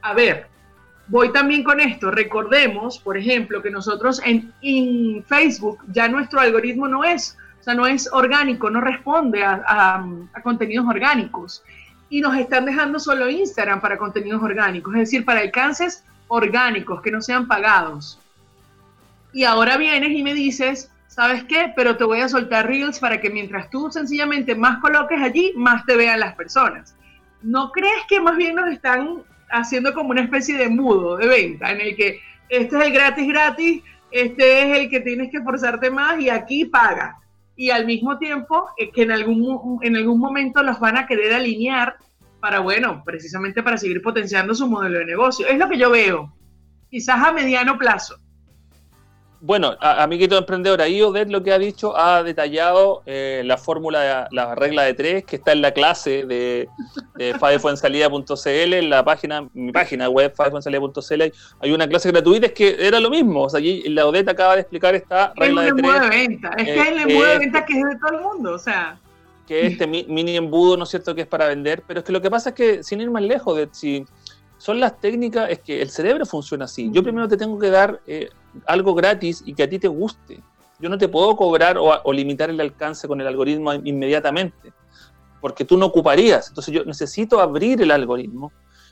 [0.02, 0.48] a ver,
[1.08, 4.54] voy también con esto, recordemos, por ejemplo, que nosotros en,
[5.26, 10.42] Facebook ya nuestro algoritmo no es, o sea, no es orgánico, no responde a, a
[10.42, 11.64] contenidos orgánicos.
[12.10, 17.12] Y nos están dejando solo Instagram para contenidos orgánicos, es decir, para alcances orgánicos que
[17.12, 18.20] no sean pagados.
[19.32, 21.74] Y ahora vienes y me dices, ¿sabes qué?
[21.76, 25.86] Pero te voy a soltar reels para que mientras tú sencillamente más coloques allí, más
[25.86, 26.95] te vean las personas.
[27.41, 31.71] ¿No crees que más bien nos están haciendo como una especie de mudo de venta
[31.71, 35.91] en el que este es el gratis gratis, este es el que tienes que forzarte
[35.91, 37.17] más y aquí paga?
[37.58, 41.34] Y al mismo tiempo eh, que en algún, en algún momento los van a querer
[41.34, 41.97] alinear
[42.39, 45.45] para, bueno, precisamente para seguir potenciando su modelo de negocio.
[45.45, 46.34] Es lo que yo veo,
[46.89, 48.15] quizás a mediano plazo.
[49.44, 54.54] Bueno, amiguito emprendedor, ahí Odette lo que ha dicho ha detallado eh, la fórmula, la
[54.54, 56.70] regla de tres que está en la clase de,
[57.16, 61.22] de en la página, mi página web, fadefuensalida.cl,
[61.60, 64.54] hay una clase gratuita, es que era lo mismo, o sea, allí la Odette acaba
[64.54, 66.02] de explicar esta regla de tres.
[66.02, 66.50] De venta.
[66.58, 69.00] Es que es el embudo de venta que es de todo el mundo, o sea.
[69.48, 72.22] Que este mini embudo, ¿no es cierto?, que es para vender, pero es que lo
[72.22, 74.06] que pasa es que, sin ir más lejos, de si
[74.60, 76.92] son las técnicas, es que el cerebro funciona así.
[76.94, 78.30] Yo primero te tengo que dar eh,
[78.66, 80.40] algo gratis y que a ti te guste.
[80.80, 84.74] Yo no te puedo cobrar o, limitar el alcance con el algoritmo inmediatamente,
[85.40, 86.50] porque tú no ocuparías.
[86.50, 88.52] Entonces yo necesito abrir el algoritmo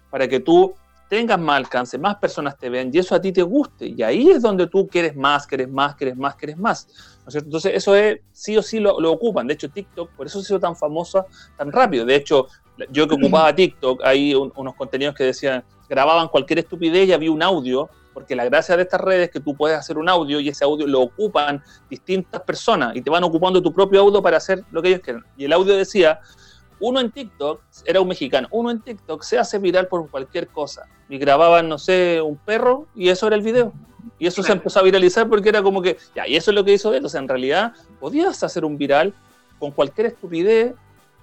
[0.10, 0.76] para que tú
[1.10, 3.88] tengas más alcance, más personas te vean y eso a ti te guste.
[3.88, 6.88] Y ahí es donde tú quieres más, quieres más, quieres más, quieres más.
[7.34, 9.48] Entonces eso es, sí o sí lo, lo, ocupan.
[9.48, 11.26] De hecho, TikTok, por eso se hizo tan famosa
[11.58, 12.06] tan rápido.
[12.06, 12.48] De hecho,
[12.92, 17.42] yo que ocupaba TikTok, hay unos contenidos que decían, grababan cualquier estupidez y había un
[17.42, 20.50] audio, porque la gracia de estas redes es que tú puedes hacer un audio y
[20.50, 24.62] ese audio lo ocupan distintas personas y te van ocupando tu propio audio para hacer
[24.72, 25.24] lo que ellos quieran.
[25.38, 26.20] Y el audio decía,
[26.82, 30.84] uno en TikTok, era un mexicano, uno en TikTok se hace viral por cualquier cosa.
[31.08, 33.72] Y grababan, no sé, un perro y eso era el video.
[34.18, 36.66] Y eso se empezó a viralizar porque era como que, ya, y eso es lo
[36.66, 37.06] que hizo él.
[37.06, 39.14] O sea, en realidad podías hacer un viral
[39.60, 40.76] con cualquier estupidez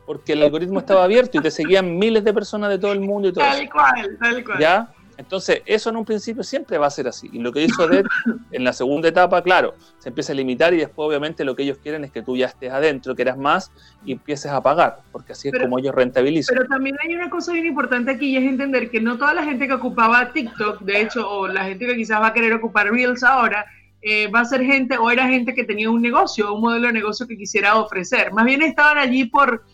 [0.06, 3.28] porque el algoritmo estaba abierto y te seguían miles de personas de todo el mundo
[3.28, 4.58] y todo Tal cual, tal cual.
[4.58, 4.94] ¿Ya?
[5.18, 7.28] Entonces, eso en un principio siempre va a ser así.
[7.32, 8.04] Y lo que hizo Dead
[8.52, 11.78] en la segunda etapa, claro, se empieza a limitar y después obviamente lo que ellos
[11.78, 13.72] quieren es que tú ya estés adentro, que eras más
[14.04, 16.56] y empieces a pagar, porque así es como ellos rentabilizan.
[16.56, 19.44] Pero también hay una cosa bien importante aquí y es entender que no toda la
[19.44, 22.90] gente que ocupaba TikTok, de hecho, o la gente que quizás va a querer ocupar
[22.90, 23.66] Reels ahora,
[24.02, 26.92] eh, va a ser gente o era gente que tenía un negocio, un modelo de
[26.92, 28.32] negocio que quisiera ofrecer.
[28.32, 29.64] Más bien estaban allí por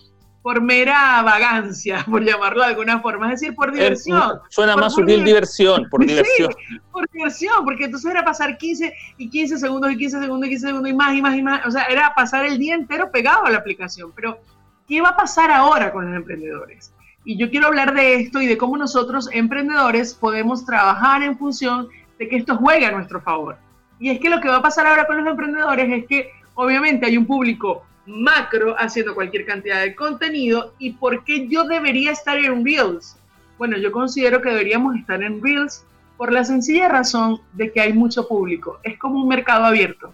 [0.43, 4.41] por mera vagancia, por llamarlo de alguna forma, es decir, por eh, diversión.
[4.49, 6.53] suena más sutil diversión, por diversión.
[6.53, 10.51] Sí, por diversión, porque entonces era pasar 15 y 15 segundos y 15 segundos y
[10.51, 13.11] 15 segundos y más y más y más, o sea, era pasar el día entero
[13.11, 14.13] pegado a la aplicación.
[14.15, 14.39] Pero,
[14.89, 16.93] ¿qué va a pasar ahora con los emprendedores?
[17.25, 21.89] Y yo quiero hablar de esto y de cómo nosotros, emprendedores, podemos trabajar en función
[22.19, 23.57] de que esto juegue a nuestro favor.
[24.01, 27.07] Y es que lo que va a pasar ahora con los emprendedores es que obviamente
[27.07, 30.75] hay un público macro haciendo cualquier cantidad de contenido.
[30.79, 33.17] ¿Y por qué yo debería estar en Reels?
[33.59, 35.85] Bueno, yo considero que deberíamos estar en Reels
[36.17, 38.79] por la sencilla razón de que hay mucho público.
[38.83, 40.13] Es como un mercado abierto,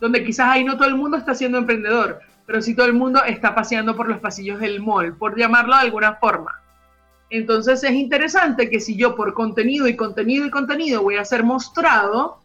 [0.00, 3.22] donde quizás ahí no todo el mundo está siendo emprendedor, pero sí todo el mundo
[3.24, 6.62] está paseando por los pasillos del mall, por llamarlo de alguna forma.
[7.30, 11.44] Entonces es interesante que si yo por contenido y contenido y contenido voy a ser
[11.44, 12.40] mostrado,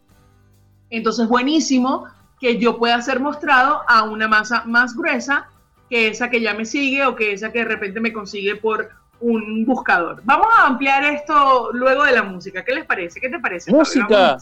[0.89, 2.05] entonces buenísimo
[2.43, 5.47] que yo pueda ser mostrado a una masa más gruesa
[5.89, 8.89] que esa que ya me sigue o que esa que de repente me consigue por
[9.21, 10.19] un buscador.
[10.25, 12.65] Vamos a ampliar esto luego de la música.
[12.65, 13.21] ¿Qué les parece?
[13.21, 13.71] ¿Qué te parece?
[13.71, 14.39] Música.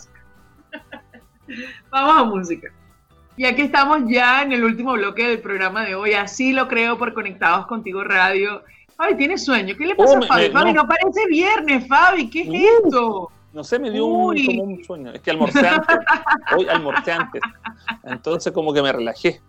[1.92, 2.70] Vamos a música.
[3.38, 6.14] Y aquí estamos ya en el último bloque del programa de hoy.
[6.14, 8.64] Así lo creo por Conectados Contigo Radio.
[8.98, 9.76] Fabi, tiene sueño.
[9.78, 10.50] ¿Qué le pasa a Fabi?
[10.50, 10.88] Fabi, no.
[10.88, 12.32] parece viernes, Fabi.
[12.32, 12.88] ¿Qué es uh.
[12.88, 13.32] esto?
[13.54, 15.12] No sé, me dio un, como un sueño.
[15.12, 15.98] Es que almorcé antes.
[16.58, 17.42] Hoy almorcé antes.
[18.04, 19.42] Entonces como que me relajé.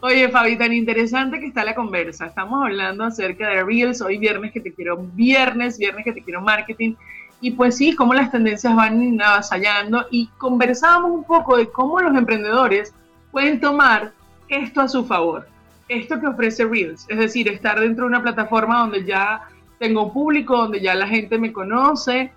[0.00, 2.26] Oye, Fabi, tan interesante que está la conversa.
[2.26, 4.00] Estamos hablando acerca de Reels.
[4.02, 6.94] Hoy viernes que te quiero viernes, viernes que te quiero marketing.
[7.40, 10.06] Y pues sí, cómo las tendencias van avasallando.
[10.10, 12.92] Y conversábamos un poco de cómo los emprendedores
[13.30, 14.12] pueden tomar
[14.48, 15.46] esto a su favor.
[15.88, 17.06] Esto que ofrece Reels.
[17.08, 19.42] Es decir, estar dentro de una plataforma donde ya
[19.78, 22.32] tengo público, donde ya la gente me conoce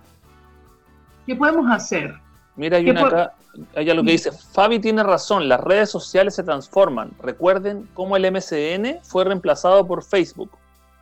[1.26, 2.14] ¿Qué podemos hacer?
[2.56, 3.32] Mira, hay una acá,
[3.74, 7.10] ella lo que dice, Fabi tiene razón, las redes sociales se transforman.
[7.22, 10.50] Recuerden cómo el MCN fue reemplazado por Facebook.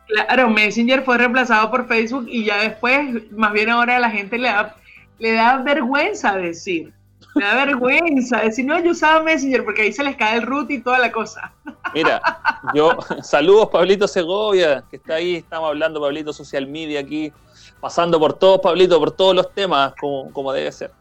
[0.07, 4.39] Claro, Messenger fue reemplazado por Facebook y ya después, más bien ahora a la gente
[4.39, 4.75] le da,
[5.19, 6.93] le da vergüenza decir.
[7.35, 10.71] Le da vergüenza decir, no, yo usaba Messenger porque ahí se les cae el root
[10.71, 11.53] y toda la cosa.
[11.93, 12.19] Mira,
[12.73, 17.31] yo, saludos Pablito Segovia, que está ahí, estamos hablando Pablito Social Media aquí
[17.79, 20.91] pasando por todos, Pablito, por todos los temas, como, como debe ser.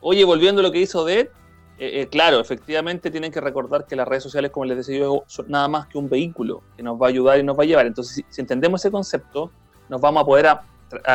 [0.00, 1.28] Oye, volviendo a lo que hizo Dead,
[1.76, 5.24] eh, eh, claro, efectivamente tienen que recordar que las redes sociales, como les decía yo,
[5.26, 7.66] son nada más que un vehículo que nos va a ayudar y nos va a
[7.66, 7.86] llevar.
[7.86, 9.50] Entonces, si, entendemos ese concepto,
[9.88, 10.46] nos vamos a poder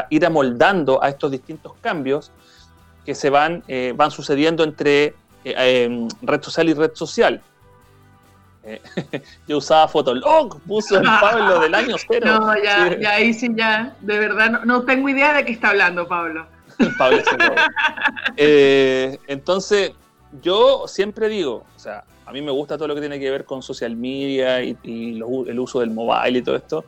[0.09, 2.31] ir amoldando a estos distintos cambios
[3.05, 7.41] que se van, eh, van sucediendo entre red social y red social.
[9.47, 12.25] yo usaba Fotolog, puso el Pablo del año cero.
[12.39, 16.07] No, ya, ya ahí sí, ya, de verdad, no, tengo idea de qué está hablando
[16.07, 16.47] Pablo.
[16.97, 17.21] Pablo
[18.37, 19.91] eh, entonces,
[20.41, 23.45] yo siempre digo, o sea, a mí me gusta todo lo que tiene que ver
[23.45, 26.85] con social media y, el uso del mobile y todo esto,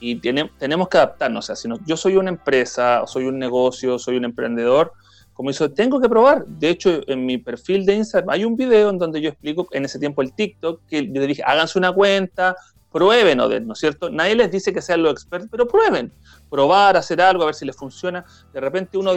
[0.00, 3.98] y tenemos que adaptarnos, o sea, si no, yo soy una empresa, soy un negocio,
[3.98, 4.92] soy un emprendedor,
[5.32, 6.44] como hizo, tengo que probar.
[6.46, 9.84] De hecho, en mi perfil de Instagram hay un video en donde yo explico, en
[9.84, 12.56] ese tiempo el TikTok, que yo le dije, háganse una cuenta,
[12.92, 14.10] prueben, ¿no es cierto?
[14.10, 16.12] Nadie les dice que sean los expertos, pero prueben.
[16.50, 18.24] Probar, hacer algo, a ver si les funciona.
[18.52, 19.12] De repente uno,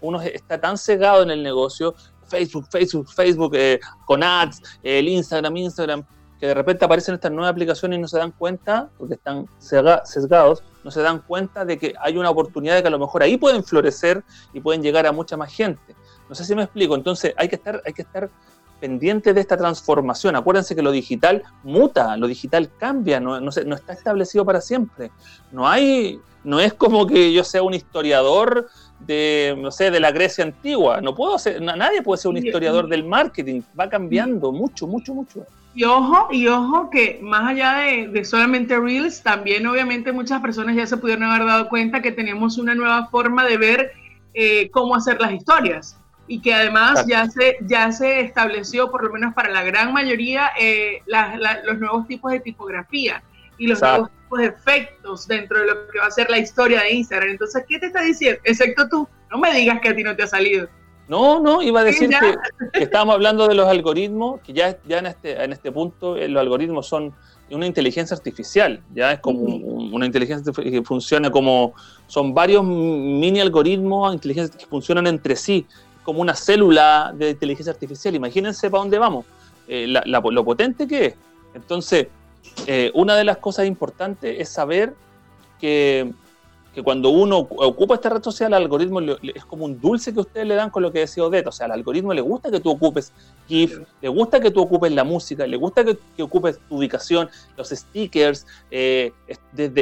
[0.00, 1.94] uno está tan cegado en el negocio,
[2.28, 6.06] Facebook, Facebook, Facebook, eh, con ads, el Instagram, Instagram,
[6.46, 10.62] que de repente aparecen estas nuevas aplicaciones y no se dan cuenta, porque están sesgados,
[10.84, 13.36] no se dan cuenta de que hay una oportunidad de que a lo mejor ahí
[13.36, 15.96] pueden florecer y pueden llegar a mucha más gente.
[16.28, 16.94] No sé si me explico.
[16.94, 18.30] Entonces hay que estar, hay que estar
[18.80, 20.36] pendiente de esta transformación.
[20.36, 25.10] Acuérdense que lo digital muta, lo digital cambia, no, no, no está establecido para siempre.
[25.50, 28.68] No hay, no es como que yo sea un historiador
[29.00, 31.00] de, no sé, de la Grecia antigua.
[31.00, 33.62] No puedo ser, nadie puede ser un historiador del marketing.
[33.78, 35.44] Va cambiando mucho, mucho, mucho.
[35.76, 37.74] Y ojo, y ojo que más allá
[38.10, 42.56] de, solamente Reels, también obviamente muchas personas ya se pudieron haber dado cuenta que tenemos
[42.56, 43.92] una nueva forma de ver
[44.32, 49.12] eh, cómo hacer las historias y que además ya se, ya se estableció, por lo
[49.12, 51.02] menos para la gran mayoría, eh,
[51.64, 53.22] los nuevos tipos de tipografía
[53.58, 56.80] y los nuevos tipos de efectos dentro de lo que va a ser la historia
[56.80, 57.32] de Instagram.
[57.32, 58.40] Entonces, ¿qué te está diciendo?
[58.44, 60.70] Excepto tú, no me digas que a ti no te ha salido.
[61.08, 62.34] No, no, iba a decir que,
[62.80, 66.40] estábamos hablando de los algoritmos, que ya, ya en, este, en este punto eh, los
[66.40, 67.14] algoritmos son
[67.50, 71.74] una inteligencia artificial, ya es como una inteligencia que funciona como,
[72.08, 75.64] son varios mini algoritmos, inteligencias que funcionan entre sí,
[76.02, 78.14] como una célula de inteligencia artificial.
[78.16, 79.26] Imagínense para dónde vamos,
[79.68, 81.14] eh, lo potente que es.
[81.54, 82.08] Entonces,
[82.66, 84.94] eh, una de las cosas importantes es saber
[85.60, 86.12] que
[86.76, 90.46] que cuando uno ocupa esta red social, el algoritmo es como un dulce que ustedes
[90.46, 91.46] le dan con lo que decía Odette.
[91.46, 93.14] O sea, al algoritmo le gusta que tú ocupes
[93.48, 97.70] GIF, le gusta que tú ocupes la música, le gusta que, ocupes tu ubicación, los
[97.70, 99.72] stickers, eh, este,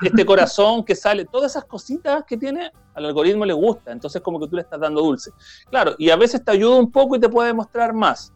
[0.00, 3.90] este, corazón que sale, todas esas cositas que tiene, al algoritmo le gusta.
[3.90, 5.32] Entonces, como que tú le estás dando dulce.
[5.70, 8.32] Claro, y a veces te ayuda un poco y te puede mostrar más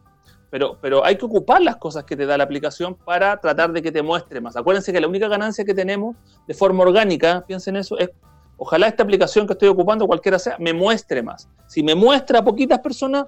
[0.51, 3.81] pero, pero hay que ocupar las cosas que te da la aplicación para tratar de
[3.81, 4.57] que te muestre más.
[4.57, 8.09] Acuérdense que la única ganancia que tenemos de forma orgánica, piensen eso, es
[8.57, 11.47] ojalá esta aplicación que estoy ocupando, cualquiera sea, me muestre más.
[11.67, 13.27] Si me muestra a poquitas personas,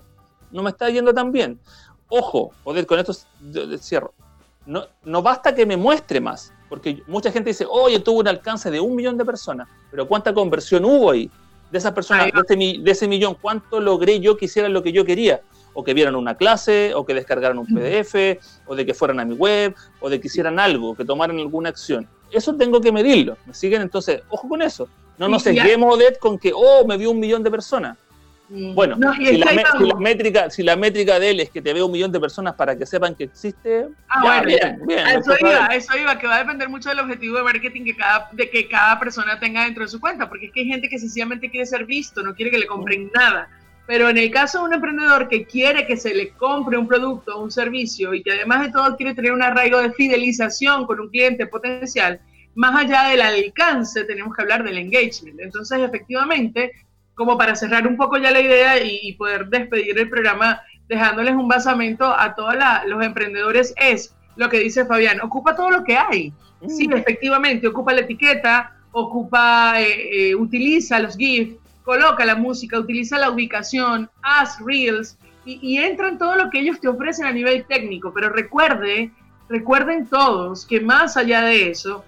[0.51, 1.57] no me está yendo tan bien.
[2.09, 3.13] Ojo, poder con esto
[3.79, 4.13] cierro.
[4.65, 8.69] No, no basta que me muestre más, porque mucha gente dice, oye, tuvo un alcance
[8.69, 11.31] de un millón de personas, pero ¿cuánta conversión hubo ahí?
[11.71, 14.91] De esas personas, de ese, de ese millón, ¿cuánto logré yo que hicieran lo que
[14.91, 15.41] yo quería?
[15.73, 19.25] O que vieran una clase, o que descargaran un PDF, o de que fueran a
[19.25, 22.07] mi web, o de que hicieran algo, que tomaran alguna acción.
[22.31, 23.38] Eso tengo que medirlo.
[23.45, 23.81] ¿Me siguen?
[23.81, 24.88] Entonces, ojo con eso.
[25.17, 27.97] No nos seguimos de con que, oh, me vio un millón de personas.
[28.49, 28.75] Mm.
[28.75, 29.51] Bueno, si, la,
[29.97, 32.77] métrica, si la métrica de él es que te vea un millón de personas para
[32.77, 36.67] que sepan que existe, ah, bien, bien, eso iba, eso iba, que va a depender
[36.67, 39.99] mucho del objetivo de marketing que cada, de que cada persona tenga dentro de su
[39.99, 42.67] cuenta, porque es que hay gente que sencillamente quiere ser visto, no quiere que le
[42.67, 43.49] compren nada.
[43.86, 47.36] Pero en el caso de un emprendedor que quiere que se le compre un producto
[47.36, 51.02] o un servicio y que además de todo quiere tener un arraigo de fidelización con
[51.02, 52.22] un cliente potencial,
[52.56, 55.39] más allá del alcance, tenemos que hablar del engagement.
[55.39, 56.72] Entonces, efectivamente,
[57.15, 61.48] como para cerrar un poco ya la idea y, poder despedir el programa dejándoles un
[61.48, 62.56] basamento a todos
[62.88, 66.34] los emprendedores, es lo que dice Fabián, ocupa todo lo que hay.
[66.67, 66.93] Sí, mm.
[66.93, 73.30] efectivamente, ocupa la etiqueta, ocupa, eh, eh, utiliza los GIFs, coloca la música, utiliza la
[73.30, 78.13] ubicación, haz reels y, entra en todo lo que ellos te ofrecen a nivel técnico.
[78.13, 79.12] Pero recuerde,
[79.50, 82.06] recuerden todos que más allá de eso,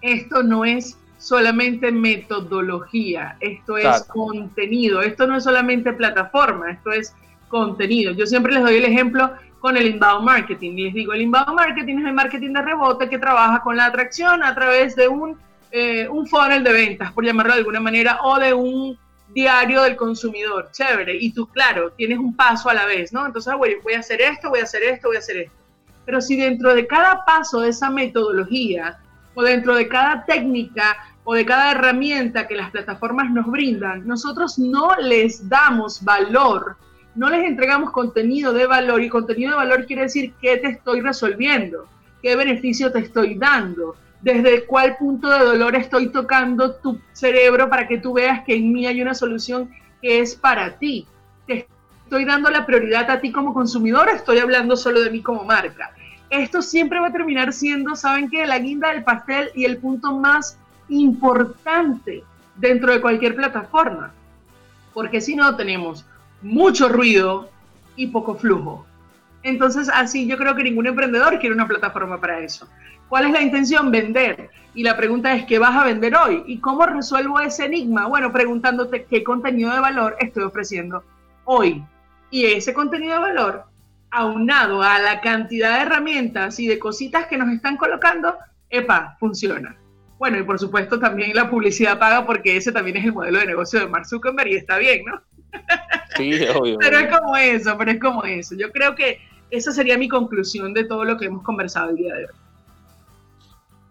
[0.00, 7.14] esto no es solamente metodología, esto es contenido, esto no es solamente plataforma, esto es
[7.48, 8.12] contenido.
[8.12, 10.76] Yo siempre les doy el ejemplo con el inbound marketing.
[10.76, 14.42] Les digo, el inbound marketing es el marketing de rebote que trabaja con la atracción
[14.42, 15.38] a través de un
[15.76, 18.96] eh, un funnel de ventas, por llamarlo de alguna manera, o de un
[19.34, 23.26] diario del consumidor, chévere, y tú, claro, tienes un paso a la vez, ¿no?
[23.26, 25.56] Entonces, ah, voy, voy a hacer esto, voy a hacer esto, voy a hacer esto.
[26.04, 29.00] Pero si dentro de cada paso de esa metodología,
[29.34, 34.60] o dentro de cada técnica, o de cada herramienta que las plataformas nos brindan, nosotros
[34.60, 36.76] no les damos valor,
[37.16, 41.00] no les entregamos contenido de valor, y contenido de valor quiere decir qué te estoy
[41.00, 41.88] resolviendo,
[42.22, 47.86] qué beneficio te estoy dando, desde cuál punto de dolor estoy tocando tu cerebro para
[47.86, 51.06] que tú veas que en mí hay una solución que es para ti.
[51.46, 51.68] Te
[52.04, 55.92] estoy dando la prioridad a ti como consumidor, estoy hablando solo de mí como marca.
[56.30, 58.46] Esto siempre va a terminar siendo, ¿saben qué?
[58.46, 60.58] La guinda del pastel y el punto más
[60.88, 62.24] importante
[62.56, 64.14] dentro de cualquier plataforma.
[64.94, 66.06] Porque si no, tenemos
[66.40, 67.50] mucho ruido
[67.94, 68.86] y poco flujo.
[69.44, 72.68] Entonces, así yo creo que ningún emprendedor quiere una plataforma para eso.
[73.08, 73.90] ¿Cuál es la intención?
[73.90, 74.50] Vender.
[74.74, 76.42] Y la pregunta es, ¿qué vas a vender hoy?
[76.46, 78.06] ¿Y cómo resuelvo ese enigma?
[78.06, 81.04] Bueno, preguntándote qué contenido de valor estoy ofreciendo
[81.44, 81.84] hoy.
[82.30, 83.64] Y ese contenido de valor,
[84.10, 88.36] aunado a la cantidad de herramientas y de cositas que nos están colocando,
[88.70, 89.76] epa, funciona.
[90.18, 93.46] Bueno, y por supuesto también la publicidad paga porque ese también es el modelo de
[93.46, 95.20] negocio de Mark Zuckerberg y está bien, ¿no?
[96.16, 96.78] Sí, obvio.
[96.80, 98.54] pero es como eso, pero es como eso.
[98.56, 99.18] Yo creo que
[99.56, 102.34] esa sería mi conclusión de todo lo que hemos conversado el día de hoy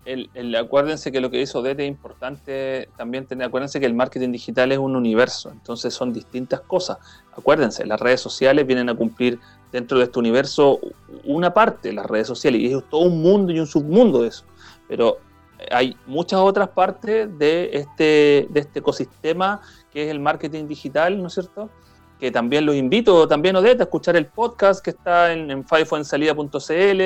[0.05, 4.31] el, acuérdense que lo que hizo Odette es importante también tener, acuérdense que el marketing
[4.31, 6.97] digital es un universo, entonces son distintas cosas.
[7.37, 9.39] Acuérdense, las redes sociales vienen a cumplir
[9.71, 10.79] dentro de este universo
[11.23, 14.43] una parte, las redes sociales, y es todo un mundo y un submundo de eso.
[14.87, 15.17] Pero
[15.71, 21.27] hay muchas otras partes de este, de este ecosistema que es el marketing digital, ¿no
[21.27, 21.69] es cierto?
[22.19, 27.01] Que también los invito, también Odette, a escuchar el podcast que está en, en fivefoensalida.cl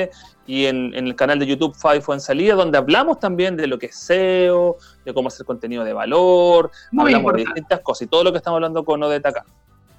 [0.48, 3.86] y en, el canal de YouTube Fifo en Salida, donde hablamos también de lo que
[3.86, 8.32] es SEO, de cómo hacer contenido de valor, hablamos de distintas cosas y todo lo
[8.32, 9.44] que estamos hablando con Odette acá.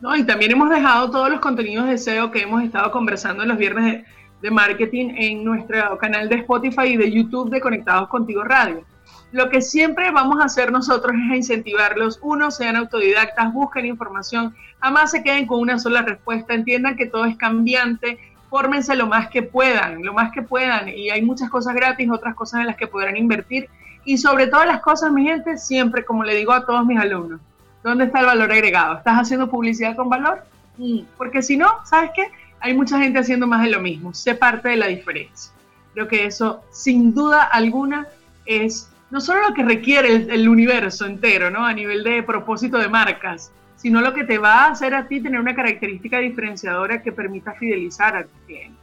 [0.02, 3.50] No, y también hemos dejado todos los contenidos de SEO que hemos estado conversando en
[3.50, 4.06] los viernes
[4.42, 8.86] de, marketing en nuestro canal de Spotify y de YouTube de Conectados Contigo Radio.
[9.32, 12.20] Lo que siempre vamos a hacer nosotros es incentivarlos.
[12.22, 17.26] Uno, sean autodidactas, busquen información, jamás se queden con una sola respuesta, entiendan que todo
[17.26, 18.18] es cambiante,
[18.50, 20.90] fórmense lo más que puedan, lo más que puedan.
[20.90, 23.70] Y hay muchas cosas gratis, otras cosas en las que podrán invertir.
[24.04, 27.40] Y sobre todas las cosas, mi gente, siempre, como le digo a todos mis alumnos,
[27.84, 28.98] ¿dónde está el valor agregado?
[28.98, 30.44] ¿Estás haciendo publicidad con valor?
[30.78, 32.24] Mm, porque si no, ¿sabes qué?
[32.62, 34.14] Hay mucha gente haciendo más de lo mismo.
[34.14, 35.52] Sé parte de la diferencia.
[35.94, 38.08] Creo que eso, sin duda alguna,
[38.46, 41.66] es no solo lo que requiere el, universo entero, ¿no?
[41.66, 45.22] A nivel de propósito de marcas, sino lo que te va a hacer a ti
[45.22, 48.78] tener una característica diferenciadora que permita fidelizar a tus clientes.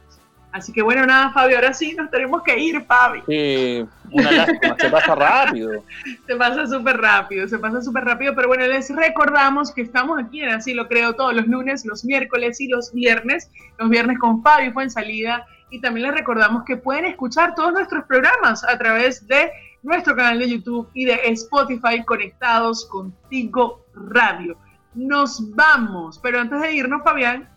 [0.51, 3.23] Así que bueno, nada, Fabio, ahora sí nos tenemos que ir, Fabio.
[3.27, 5.83] Sí, una lástima, se pasa rápido.
[6.27, 10.41] se pasa súper rápido, se pasa súper rápido, pero bueno, les recordamos que estamos aquí
[10.41, 14.41] en Así lo creo todos los lunes, los miércoles y los viernes, los viernes con
[14.41, 18.77] Fabio fue en salida, y también les recordamos que pueden escuchar todos nuestros programas a
[18.77, 19.51] través de
[19.87, 24.57] nuestro canal de YouTube y de Spotify conectados contigo radio.
[24.93, 27.49] Nos vamos, pero antes de irnos, Fabián,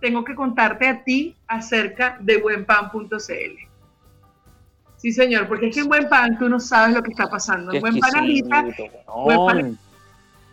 [0.00, 3.16] tengo que contarte a ti acerca de buenpan.cl.
[4.96, 7.72] Sí, señor, porque es que en Buen Pan tú no sabes lo que está pasando.
[7.72, 8.64] En Buen Pan ahorita,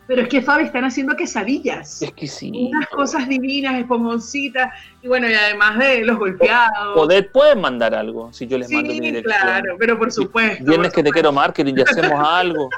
[0.07, 2.01] pero es que Fabi están haciendo quesadillas.
[2.01, 2.69] Es que sí.
[2.73, 4.73] Unas cosas divinas, esponjositas.
[5.01, 6.95] Y bueno, y además de los golpeados.
[6.95, 9.33] Poder pueden mandar algo si yo les mando mi dirección.
[9.41, 10.63] Claro, pero por supuesto.
[10.65, 12.69] Viernes que te quiero marketing y hacemos algo.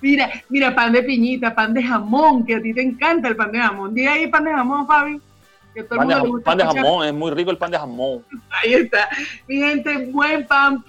[0.00, 3.52] mira, mira, pan de piñita, pan de jamón, que a ti te encanta el pan
[3.52, 3.94] de jamón.
[3.94, 5.20] Dí ahí pan de jamón, Fabi.
[5.88, 8.24] Pan, de, pan de, jamón, es muy rico el pan de jamón.
[8.50, 9.08] Ahí está.
[9.48, 10.82] Mi gente, buenpan.cl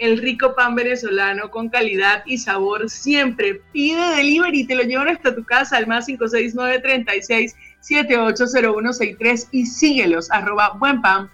[0.00, 3.60] el rico pan venezolano con calidad y sabor siempre.
[3.72, 9.66] Pide delivery y te lo llevan hasta tu casa al más 569 36 780163 y
[9.66, 11.28] síguelos arroba buenpan.cl.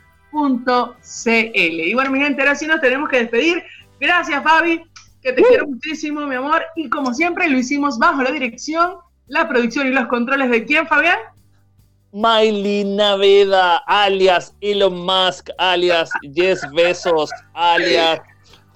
[1.55, 3.63] Y bueno, mi gente, ahora sí nos tenemos que despedir.
[4.01, 4.83] Gracias, Fabi,
[5.23, 6.63] que te quiero muchísimo, mi amor.
[6.75, 8.97] Y como siempre, lo hicimos bajo la dirección,
[9.29, 11.19] la producción y los controles de quién, Fabián?
[12.17, 18.23] Miley Naveda, alias Elon Musk, alias Jess Besos, alias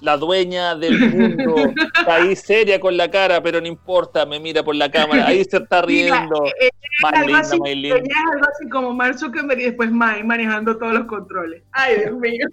[0.02, 1.54] la dueña del mundo,
[1.94, 5.42] está ahí seria con la cara, pero no importa, me mira por la cámara, ahí
[5.44, 6.42] se está riendo.
[6.42, 6.70] Mira, eh,
[7.02, 11.06] Más linda, así, Es algo así como Mark Zuckerberg y después Mike manejando todos los
[11.06, 11.62] controles.
[11.72, 12.46] Ay, Dios mío.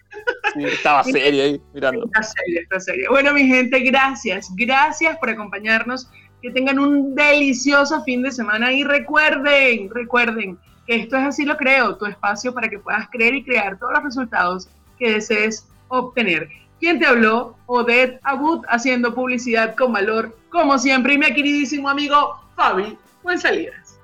[0.56, 2.06] estaba seria ahí, mirando.
[2.06, 3.10] Está seria, está seria.
[3.10, 4.50] Bueno, mi gente, gracias.
[4.56, 6.10] Gracias por acompañarnos.
[6.42, 11.96] Que tengan un delicioso fin de semana y recuerden, recuerden esto es así lo creo,
[11.96, 16.50] tu espacio para que puedas creer y crear todos los resultados que desees obtener.
[16.80, 17.56] ¿Quién te habló?
[17.66, 21.16] Odette Abud haciendo publicidad con valor, como siempre.
[21.16, 24.00] Y mi queridísimo amigo Fabi Fuensalidas.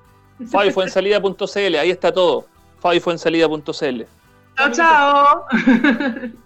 [0.49, 2.45] FabiFuensalida.cl, ahí está todo.
[2.79, 4.03] FabiFuensalida.cl.
[4.57, 5.45] Chao, chao.